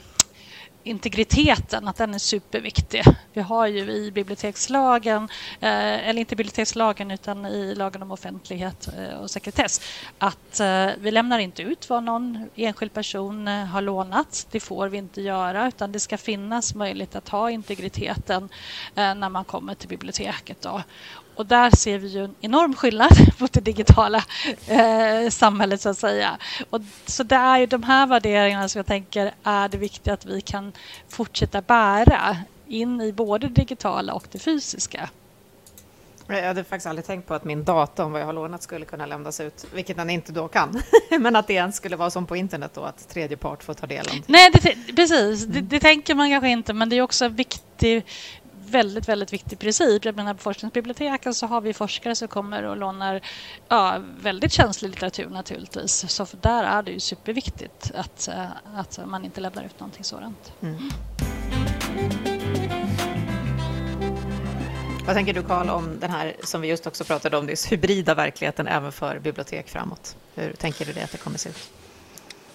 [0.83, 3.03] integriteten, att den är superviktig.
[3.33, 5.23] Vi har ju i bibliotekslagen,
[5.59, 9.81] eh, eller inte bibliotekslagen utan i lagen om offentlighet eh, och sekretess,
[10.17, 14.47] att eh, vi lämnar inte ut vad någon enskild person har lånat.
[14.51, 18.49] Det får vi inte göra utan det ska finnas möjlighet att ha integriteten
[18.95, 20.61] när man kommer till biblioteket.
[20.61, 20.81] Då.
[21.35, 24.23] Och där ser vi ju en enorm skillnad mot det digitala
[24.67, 26.37] eh, samhället så att säga.
[26.69, 30.25] Och, så det är ju de här värderingarna som jag tänker är det viktiga att
[30.25, 30.71] vi kan
[31.09, 35.09] fortsätta bära in i både det digitala och det fysiska.
[36.27, 38.85] Jag hade faktiskt aldrig tänkt på att min data om vad jag har lånat skulle
[38.85, 40.81] kunna lämnas ut, vilket den inte då kan.
[41.19, 43.87] Men att det ens skulle vara som på internet då, att tredje part får ta
[43.87, 44.23] del av det.
[44.27, 45.43] Nej, det, precis.
[45.43, 45.53] Mm.
[45.53, 48.13] Det, det, tänker man kanske inte, men det är också viktigt
[48.73, 50.05] väldigt, väldigt viktig princip.
[50.05, 53.21] Jag menar, på forskningsbiblioteken så har vi forskare som kommer och lånar
[53.67, 56.05] ja, väldigt känslig litteratur naturligtvis.
[56.09, 60.53] Så där är det ju superviktigt att, eh, att man inte lämnar ut någonting sådant.
[60.61, 60.89] Mm.
[65.05, 68.15] Vad tänker du Karl om den här som vi just också pratade om, det hybrida
[68.15, 70.15] verkligheten även för bibliotek framåt?
[70.35, 71.82] Hur tänker du dig att det kommer se ut?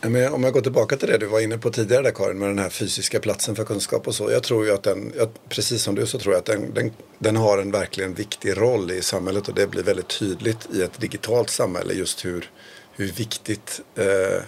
[0.00, 2.48] Men om jag går tillbaka till det du var inne på tidigare där Karin med
[2.48, 4.30] den här fysiska platsen för kunskap och så.
[4.30, 5.12] Jag tror ju att den,
[5.48, 8.90] precis som du så tror jag att den, den, den, har en verkligen viktig roll
[8.90, 12.50] i samhället och det blir väldigt tydligt i ett digitalt samhälle just hur,
[12.92, 14.42] hur viktigt eh,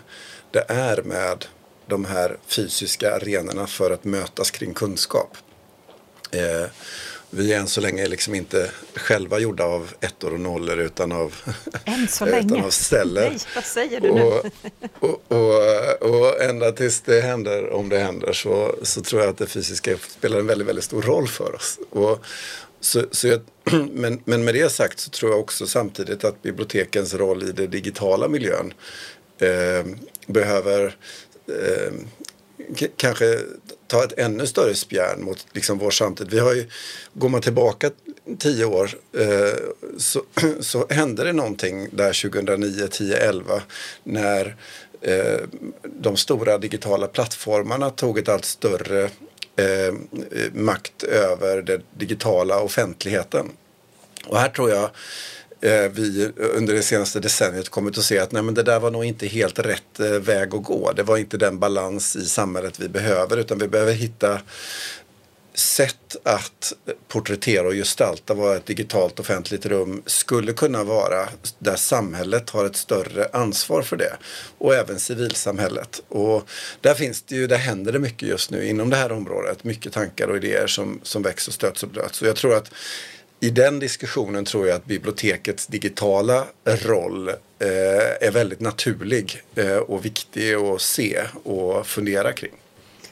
[0.50, 1.44] det är med
[1.86, 5.36] de här fysiska arenorna för att mötas kring kunskap.
[6.30, 6.70] Eh,
[7.30, 11.34] vi är än så länge liksom inte själva gjorda av ettor och nollor utan av,
[11.84, 12.46] än så länge.
[12.46, 13.30] utan av celler.
[13.30, 14.22] Nej, vad säger du nu?
[14.22, 14.44] Och,
[14.98, 19.38] och, och, och, ända tills det händer, om det händer, så, så tror jag att
[19.38, 21.78] det fysiska spelar en väldigt, väldigt stor roll för oss.
[21.90, 22.24] Och,
[22.80, 23.40] så, så jag,
[23.92, 27.70] men, men med det sagt så tror jag också samtidigt att bibliotekens roll i den
[27.70, 28.74] digitala miljön
[29.38, 29.86] eh,
[30.26, 30.96] behöver
[31.48, 31.92] eh,
[32.96, 33.38] kanske
[33.86, 36.30] ta ett ännu större spjärn mot liksom vår samtid.
[36.30, 36.66] Vi har ju,
[37.12, 37.90] går man tillbaka
[38.38, 39.58] tio år eh,
[39.98, 40.22] så,
[40.60, 43.62] så hände det någonting där 2009, 10, 11
[44.04, 44.56] när
[45.00, 45.40] eh,
[45.82, 49.02] de stora digitala plattformarna tog ett allt större
[49.56, 49.94] eh,
[50.52, 53.50] makt över den digitala offentligheten.
[54.26, 54.90] Och här tror jag
[55.62, 58.90] Eh, vi under det senaste decenniet kommit att se att nej, men det där var
[58.90, 60.92] nog inte helt rätt eh, väg att gå.
[60.92, 64.40] Det var inte den balans i samhället vi behöver utan vi behöver hitta
[65.54, 66.72] sätt att
[67.08, 72.76] porträttera och gestalta vad ett digitalt offentligt rum skulle kunna vara där samhället har ett
[72.76, 74.16] större ansvar för det
[74.58, 76.02] och även civilsamhället.
[76.08, 76.48] Och
[76.80, 79.64] där finns det ju, där händer det mycket just nu inom det här området.
[79.64, 82.18] Mycket tankar och idéer som, som väcks och stöts och blöts.
[82.18, 82.70] Så jag tror att
[83.40, 87.36] i den diskussionen tror jag att bibliotekets digitala roll eh,
[88.20, 92.52] är väldigt naturlig eh, och viktig att se och fundera kring.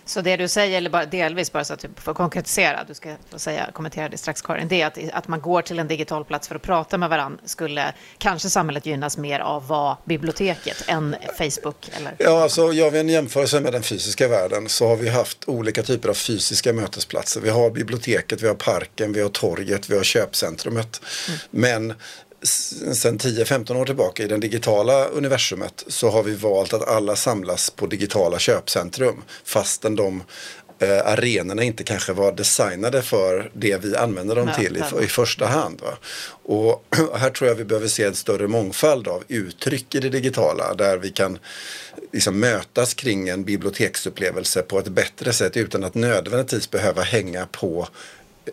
[0.08, 3.14] Så det du säger, eller bara delvis bara så att du får konkretisera, du ska
[3.30, 6.24] få säga, kommentera det strax Karin, det är att, att man går till en digital
[6.24, 11.16] plats för att prata med varandra skulle kanske samhället gynnas mer av vad biblioteket än
[11.38, 11.90] Facebook?
[11.96, 12.14] Eller?
[12.18, 15.82] Ja, alltså gör vi en jämförelse med den fysiska världen så har vi haft olika
[15.82, 17.40] typer av fysiska mötesplatser.
[17.40, 21.00] Vi har biblioteket, vi har parken, vi har torget, vi har köpcentrumet.
[21.28, 21.38] Mm.
[21.50, 21.94] Men
[22.42, 27.70] sen 10-15 år tillbaka i det digitala universumet så har vi valt att alla samlas
[27.70, 30.22] på digitala köpcentrum fastän de
[30.78, 35.46] eh, arenorna inte kanske var designade för det vi använder dem till i, i första
[35.46, 35.80] hand.
[35.80, 35.98] Va?
[36.42, 36.84] Och
[37.18, 40.98] här tror jag vi behöver se en större mångfald av uttryck i det digitala där
[40.98, 41.38] vi kan
[42.12, 47.88] liksom mötas kring en biblioteksupplevelse på ett bättre sätt utan att nödvändigtvis behöva hänga på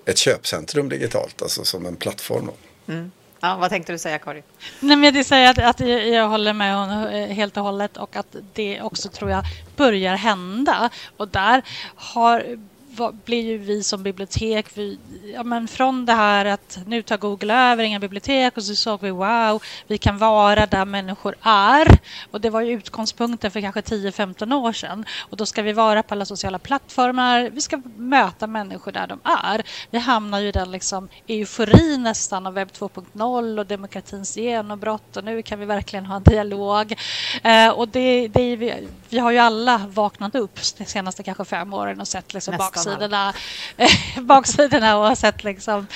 [0.06, 2.50] ett köpcentrum digitalt, alltså som en plattform.
[2.88, 3.12] Mm.
[3.40, 4.44] Ja, vad tänkte du säga Karin?
[4.80, 7.98] Nej, men jag vill säga att, att jag håller med honom eh, helt och hållet
[7.98, 9.44] och att det också tror jag
[9.76, 10.90] börjar hända.
[11.18, 11.62] Och där
[11.96, 12.58] har
[13.26, 15.00] blir ju vi som bibliotek, vi,
[15.34, 19.02] ja, men från det här att nu tar Google över inga bibliotek och så såg
[19.02, 21.88] vi wow, vi kan vara där människor är.
[22.32, 25.06] Och det var ju utgångspunkten för kanske 10-15 år sedan.
[25.20, 29.20] Och då ska vi vara på alla sociala plattformar, vi ska möta människor där de
[29.24, 29.64] är.
[29.92, 35.24] Vi hamnar ju i den liksom eufori nästan av webb 2.0 och demokratins genombrott och
[35.24, 36.94] nu kan vi verkligen ha en dialog.
[37.44, 41.74] Eh, och det, det vi, vi har ju alla vaknat upp de senaste kanske fem
[41.74, 43.34] åren och sett liksom baksidorna,
[44.22, 45.88] baksidorna och sett liksom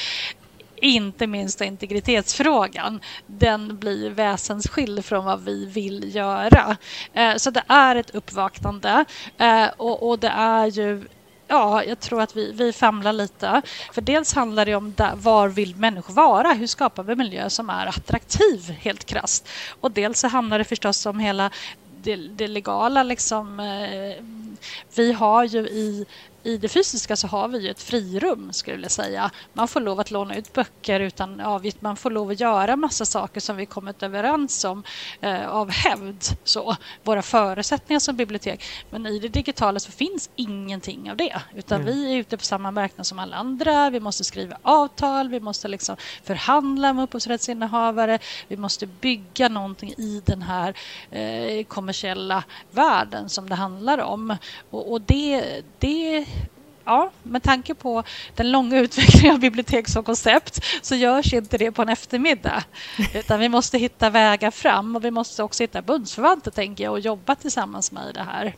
[0.75, 2.99] inte minst integritetsfrågan.
[3.27, 6.77] Den blir väsensskild från vad vi vill göra.
[7.13, 9.05] Eh, så det är ett uppvaknande
[9.37, 11.07] eh, och, det är ju
[11.51, 13.61] Ja, jag tror att vi, vi famlar lite.
[13.93, 16.53] För dels handlar det om där, var vill människor vara?
[16.53, 19.49] Hur skapar vi miljö som är attraktiv, helt krast?
[19.79, 21.51] Och dels så handlar det förstås om hela
[22.03, 23.03] det, det legala.
[23.03, 24.23] Liksom, eh,
[24.95, 26.05] vi har ju i
[26.43, 29.31] i det fysiska så har vi ju ett frirum skulle jag säga.
[29.53, 31.81] Man får lov att låna ut böcker utan avgift.
[31.81, 34.83] Man får lov att göra massa saker som vi kommit överens om
[35.21, 36.23] eh, av hävd.
[36.43, 38.63] Så, våra förutsättningar som bibliotek.
[38.89, 41.41] Men i det digitala så finns ingenting av det.
[41.55, 41.93] Utan mm.
[41.93, 43.89] vi är ute på samma marknad som alla andra.
[43.89, 48.19] Vi måste skriva avtal, vi måste liksom förhandla med upphovsrättsinnehavare.
[48.47, 50.73] Vi måste bygga någonting i den här
[51.11, 54.37] eh, kommersiella världen som det handlar om.
[54.69, 56.25] Och, och det, det
[56.89, 58.03] ja, med tanke på
[58.35, 62.63] den långa utvecklingen av bibliotek som koncept så görs inte det på en eftermiddag.
[63.13, 66.99] Utan vi måste hitta vägar fram och vi måste också hitta bundsförvanter tänker jag och
[66.99, 68.55] jobba tillsammans med det här.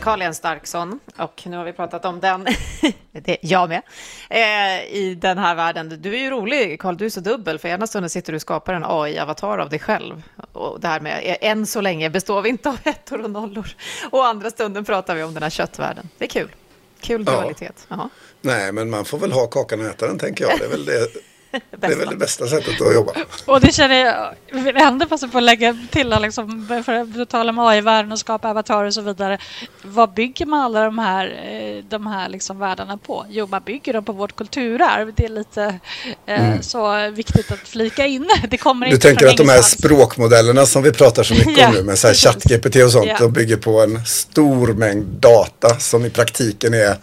[0.00, 2.46] Karl Jens Starksson och nu har vi pratat om den,
[3.12, 3.82] det, jag med,
[4.30, 5.98] eh, i den här världen.
[6.00, 8.42] Du är ju rolig Karl, du är så dubbel, för ena stunden sitter du och
[8.42, 10.22] skapar en AI-avatar av dig själv.
[10.52, 13.68] Och det här med, eh, än så länge består vi inte av ettor och nollor.
[14.10, 16.08] Och andra stunden pratar vi om den här köttvärlden.
[16.18, 16.54] Det är kul.
[17.00, 17.86] Kul dualitet.
[17.88, 18.08] Ja.
[18.40, 20.58] Nej, men man får väl ha kakan och äta den, tänker jag.
[20.58, 21.31] Det är väl det
[21.78, 23.12] det är väl det bästa sättet att jobba.
[23.44, 27.28] Och det känner jag, jag vill ändå passa på att lägga till, liksom, för att
[27.28, 29.38] tala om AI-världen och skapa avatarer och så vidare.
[29.82, 33.26] Vad bygger man alla de här, eh, de här liksom världarna på?
[33.28, 35.14] Jo, man bygger dem på vårt kulturarv.
[35.14, 35.78] Det är lite
[36.26, 36.62] eh, mm.
[36.62, 38.28] så viktigt att flika in.
[38.50, 41.74] Det kommer du tänker att de här språkmodellerna som vi pratar så mycket ja, om
[41.74, 43.16] nu med ChatGPT och sånt, ja.
[43.18, 46.96] de bygger på en stor mängd data som i praktiken är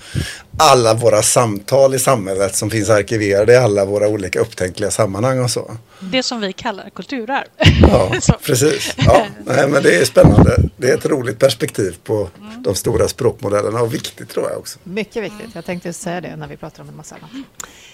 [0.58, 5.52] alla våra samtal i samhället som finns arkiverade i alla våra olika upptänkliga sammanhang och
[5.52, 5.78] så.
[5.99, 7.45] Det som vi kallar kulturarv.
[7.82, 8.95] Ja, precis.
[8.97, 10.58] Ja, nej, men det är spännande.
[10.78, 12.63] Det är ett roligt perspektiv på mm.
[12.63, 14.80] de stora språkmodellerna och viktigt tror jag också.
[14.84, 15.56] Mycket viktigt.
[15.56, 17.30] Jag tänkte säga det när vi pratar om en massa annat.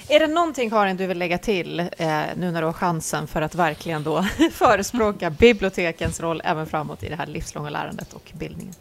[0.07, 1.87] Är det någonting Karin du vill lägga till eh,
[2.35, 7.09] nu när du har chansen för att verkligen då förespråka bibliotekens roll även framåt i
[7.09, 8.73] det här livslånga lärandet och bildningen?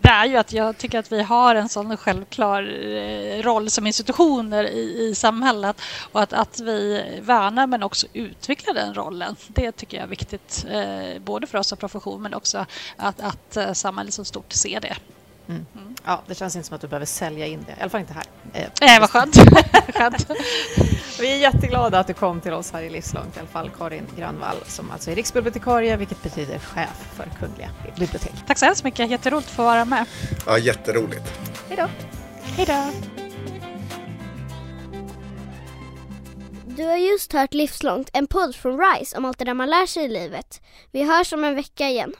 [0.00, 3.86] Det är ju att jag tycker att vi har en sån självklar eh, roll som
[3.86, 5.80] institutioner i, i samhället
[6.12, 9.36] och att, att vi värnar men också utvecklar den rollen.
[9.48, 13.56] Det tycker jag är viktigt, eh, både för oss som profession men också att, att
[13.56, 14.96] eh, samhället som stort ser det.
[15.48, 15.66] Mm.
[15.74, 15.94] Mm.
[16.04, 18.14] Ja, det känns inte som att du behöver sälja in det, i alla fall inte
[18.14, 18.24] här.
[18.52, 19.36] Eh, Nej, vad skönt.
[19.94, 20.30] skönt.
[21.20, 24.06] Vi är jätteglada att du kom till oss här i Livslångt, i alla fall Karin
[24.16, 28.32] Grönvall som alltså är riksbibliotekarie, vilket betyder chef för Kungliga bibliotek.
[28.46, 30.04] Tack så hemskt mycket, jätteroligt att få vara med.
[30.46, 31.40] Ja, jätteroligt.
[31.68, 31.88] Hej då.
[32.42, 32.92] Hej då.
[36.76, 39.86] Du har just hört Livslångt, en podd från RISE om allt det där man lär
[39.86, 40.60] sig i livet.
[40.90, 42.12] Vi hörs om en vecka igen.